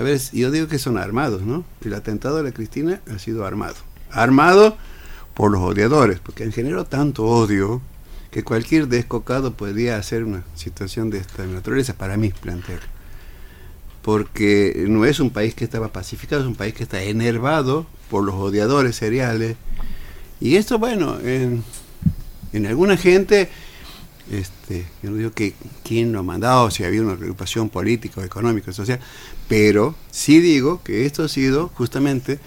A 0.00 0.02
ver, 0.02 0.18
yo 0.32 0.50
digo 0.50 0.66
que 0.66 0.78
son 0.78 0.96
armados, 0.96 1.42
¿no? 1.42 1.62
El 1.84 1.92
atentado 1.92 2.38
de 2.38 2.42
la 2.42 2.52
Cristina 2.52 3.02
ha 3.14 3.18
sido 3.18 3.44
armado. 3.44 3.74
Armado 4.10 4.78
por 5.34 5.50
los 5.50 5.60
odiadores, 5.60 6.20
porque 6.20 6.42
han 6.42 6.52
generado 6.52 6.86
tanto 6.86 7.26
odio 7.26 7.82
que 8.30 8.42
cualquier 8.42 8.88
descocado 8.88 9.52
podría 9.52 9.98
hacer 9.98 10.24
una 10.24 10.42
situación 10.54 11.10
de 11.10 11.18
esta 11.18 11.44
naturaleza, 11.44 11.98
para 11.98 12.16
mí, 12.16 12.30
plantear. 12.30 12.80
Porque 14.00 14.86
no 14.88 15.04
es 15.04 15.20
un 15.20 15.28
país 15.28 15.54
que 15.54 15.64
estaba 15.64 15.92
pacificado, 15.92 16.40
es 16.40 16.48
un 16.48 16.56
país 16.56 16.72
que 16.72 16.84
está 16.84 17.02
enervado 17.02 17.86
por 18.08 18.24
los 18.24 18.36
odiadores 18.36 18.96
seriales. 18.96 19.58
Y 20.40 20.56
esto, 20.56 20.78
bueno, 20.78 21.20
en, 21.20 21.62
en 22.54 22.66
alguna 22.66 22.96
gente 22.96 23.50
este, 24.30 24.86
yo 25.02 25.10
no 25.10 25.16
digo 25.16 25.32
que 25.32 25.54
quién 25.82 26.12
lo 26.12 26.20
ha 26.20 26.22
mandado, 26.22 26.70
si 26.70 26.84
había 26.84 27.02
una 27.02 27.16
preocupación 27.16 27.68
política, 27.68 28.24
económica, 28.24 28.72
social, 28.72 29.00
pero 29.48 29.96
sí 30.10 30.40
digo 30.40 30.82
que 30.84 31.04
esto 31.04 31.24
ha 31.24 31.28
sido 31.28 31.68
justamente 31.74 32.38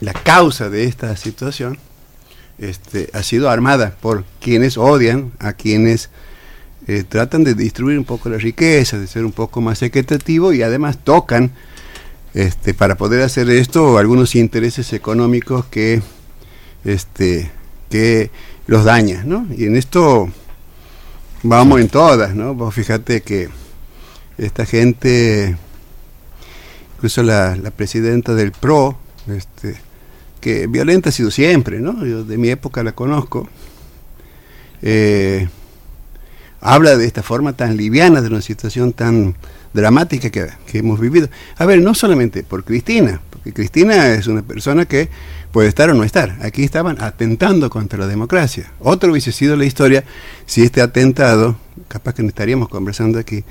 la 0.00 0.14
causa 0.14 0.70
de 0.70 0.84
esta 0.84 1.14
situación, 1.16 1.78
este, 2.58 3.10
ha 3.12 3.22
sido 3.22 3.50
armada 3.50 3.96
por 4.00 4.24
quienes 4.40 4.78
odian 4.78 5.32
a 5.38 5.52
quienes 5.52 6.10
eh, 6.86 7.04
tratan 7.06 7.44
de 7.44 7.54
distribuir 7.54 7.98
un 7.98 8.04
poco 8.04 8.30
la 8.30 8.38
riqueza, 8.38 8.98
de 8.98 9.06
ser 9.06 9.24
un 9.24 9.32
poco 9.32 9.60
más 9.60 9.82
equitativo 9.82 10.52
y 10.52 10.62
además 10.62 10.98
tocan 11.04 11.52
este, 12.32 12.74
para 12.74 12.96
poder 12.96 13.22
hacer 13.22 13.50
esto 13.50 13.98
algunos 13.98 14.34
intereses 14.34 14.92
económicos 14.92 15.66
que, 15.66 16.02
que 17.90 18.30
los 18.66 18.84
dañan. 18.84 19.48
Y 19.56 19.64
en 19.64 19.76
esto 19.76 20.30
Vamos 21.42 21.80
en 21.80 21.88
todas, 21.88 22.34
¿no? 22.34 22.54
Vos 22.54 22.74
fíjate 22.74 23.22
que 23.22 23.48
esta 24.36 24.66
gente, 24.66 25.56
incluso 26.96 27.22
la, 27.22 27.56
presidenta 27.74 28.34
del 28.34 28.52
PRO, 28.52 28.98
este, 29.26 29.76
que 30.42 30.66
violenta 30.66 31.08
ha 31.08 31.12
sido 31.12 31.30
siempre, 31.30 31.80
¿no? 31.80 32.04
Yo 32.04 32.24
de 32.24 32.36
mi 32.36 32.50
época 32.50 32.82
la 32.82 32.92
conozco, 32.92 33.48
eh, 34.82 35.48
habla 36.60 36.98
de 36.98 37.06
esta 37.06 37.22
forma 37.22 37.54
tan 37.54 37.74
liviana, 37.78 38.20
de 38.20 38.28
una 38.28 38.42
situación 38.42 38.92
tan 38.92 39.34
dramática 39.72 40.28
que, 40.28 40.46
que 40.66 40.78
hemos 40.78 41.00
vivido. 41.00 41.30
A 41.56 41.64
ver, 41.64 41.80
no 41.80 41.94
solamente 41.94 42.42
por 42.42 42.64
Cristina, 42.64 43.18
porque 43.40 43.54
Cristina 43.54 44.12
es 44.12 44.26
una 44.26 44.42
persona 44.42 44.84
que 44.84 45.08
puede 45.50 45.68
estar 45.68 45.88
o 45.88 45.94
no 45.94 46.04
estar. 46.04 46.36
Aquí 46.42 46.62
estaban 46.62 47.00
atentando 47.00 47.70
contra 47.70 47.98
la 47.98 48.06
democracia. 48.06 48.70
Otro 48.80 49.12
hubiese 49.12 49.32
sido 49.32 49.56
la 49.56 49.64
historia 49.64 50.04
si 50.44 50.62
este 50.62 50.82
atentado, 50.82 51.56
capaz 51.88 52.14
que 52.14 52.22
no 52.22 52.28
estaríamos 52.28 52.68
conversando 52.68 53.18
aquí, 53.18 53.42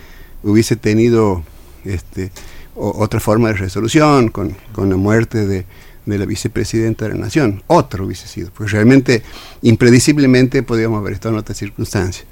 hubiese 0.44 0.76
tenido 0.76 1.44
este, 1.86 2.32
otra 2.76 3.20
forma 3.20 3.48
de 3.48 3.56
resolución 3.56 4.30
con, 4.30 4.56
la 4.76 4.96
muerte 4.96 5.48
de, 5.48 5.66
la 6.06 6.26
vicepresidenta 6.26 7.06
de 7.06 7.16
la 7.16 7.20
Nación. 7.20 7.64
Otro 7.66 8.06
hubiese 8.06 8.28
sido, 8.28 8.52
porque 8.56 8.74
realmente, 8.74 9.24
imprediciblemente, 9.64 10.62
podríamos 10.62 11.00
haber 11.00 11.14
estado 11.14 11.34
en 11.34 11.40
otras 11.40 11.58
circunstancias. 11.58 12.28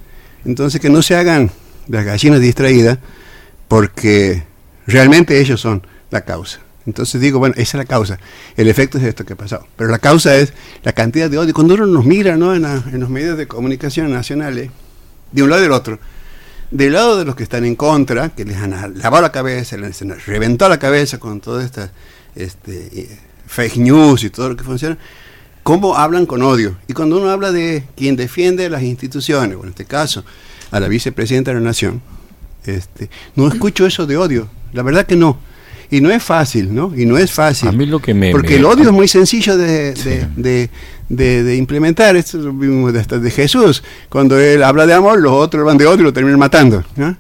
Entonces, 0.46 0.80
que 0.80 0.92
no 0.92 1.02
se 1.02 1.16
hagan 1.16 1.50
las 1.88 2.06
gallinas 2.06 2.40
distraídas, 2.40 3.00
porque 3.68 4.44
realmente 4.86 5.40
ellos 5.40 5.60
son 5.60 5.82
la 6.12 6.22
causa. 6.22 6.67
Entonces 6.88 7.20
digo, 7.20 7.38
bueno, 7.38 7.54
esa 7.58 7.78
es 7.78 7.84
la 7.84 7.86
causa. 7.86 8.18
El 8.56 8.70
efecto 8.70 8.98
es 8.98 9.04
esto 9.04 9.26
que 9.26 9.34
ha 9.34 9.36
pasado. 9.36 9.68
Pero 9.76 9.92
la 9.92 10.00
causa 10.00 10.38
es 10.38 10.54
la 10.84 10.94
cantidad 10.94 11.30
de 11.30 11.38
odio. 11.38 11.54
Cuando 11.54 11.74
uno 11.74 11.86
nos 11.86 12.06
mira 12.06 12.38
¿no? 12.38 12.56
en, 12.56 12.64
los 13.00 13.10
medios 13.10 13.38
de 13.38 13.46
comunicación 13.46 14.10
nacionales, 14.10 14.72
de 15.34 15.44
un 15.44 15.50
lado 15.50 15.62
y 15.62 15.66
del 15.66 15.74
otro, 15.74 16.00
del 16.72 16.94
lado 16.94 17.18
de 17.18 17.26
los 17.26 17.36
que 17.36 17.44
están 17.44 17.66
en 17.66 17.76
contra, 17.76 18.30
que 18.30 18.46
les 18.46 18.56
han 18.56 18.72
lavado 19.00 19.22
la 19.22 19.34
cabeza, 19.34 19.76
les 19.76 20.02
han 20.02 20.18
reventado 20.18 20.70
la 20.70 20.80
cabeza 20.80 21.20
con 21.20 21.42
todas 21.42 21.66
estas 21.66 21.92
este, 22.36 22.90
eh, 22.94 23.20
fake 23.46 23.78
news 23.78 24.24
y 24.24 24.30
todo 24.30 24.50
lo 24.50 24.56
que 24.56 24.64
funciona, 24.64 24.98
cómo 25.64 25.98
hablan 25.98 26.26
con 26.26 26.42
odio. 26.42 26.78
Y 26.88 26.94
cuando 26.94 27.18
uno 27.18 27.30
habla 27.30 27.52
de 27.52 27.84
quien 27.98 28.16
defiende 28.16 28.70
las 28.70 28.84
instituciones, 28.84 29.58
o 29.58 29.64
en 29.64 29.70
este 29.70 29.84
caso 29.84 30.24
a 30.72 30.80
la 30.80 30.88
vicepresidenta 30.88 31.52
de 31.52 31.60
la 31.60 31.66
Nación, 31.66 32.02
este, 32.66 33.10
no 33.36 33.50
escucho 33.50 33.86
eso 33.86 34.08
de 34.08 34.16
odio. 34.16 34.48
La 34.72 34.84
verdad 34.84 35.06
que 35.06 35.18
no. 35.18 35.38
Y 35.90 36.02
no 36.02 36.12
es 36.12 36.22
fácil, 36.22 36.74
¿no? 36.74 36.94
Y 36.96 37.06
no 37.06 37.18
es 37.18 37.32
fácil. 37.32 37.70
A 37.70 37.72
mí 37.72 37.86
lo 37.86 38.00
que 38.00 38.14
me... 38.14 38.32
Porque 38.32 38.58
el 38.58 38.66
odio 38.66 38.86
es 38.86 38.92
muy 38.92 39.08
sencillo 39.08 39.58
de, 39.58 39.94
de, 39.94 40.70
de, 41.10 41.44
de, 41.44 41.56
implementar. 41.56 42.16
Esto 42.16 42.38
lo 42.38 42.54
vimos 42.54 42.94
de, 42.94 43.20
de 43.20 43.32
Jesús. 43.32 43.84
Cuando 44.10 44.38
él 44.40 44.64
habla 44.64 44.86
de 44.86 44.94
amor, 44.94 45.20
los 45.20 45.32
otros 45.32 45.66
van 45.66 45.78
de 45.78 45.88
odio 45.88 46.02
y 46.02 46.04
lo 46.04 46.14
terminan 46.14 46.40
matando. 46.40 46.84
¿no? 46.96 47.16